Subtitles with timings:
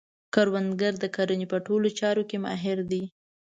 [0.33, 3.03] کروندګر د کرنې په ټولو چارو کې ماهر دی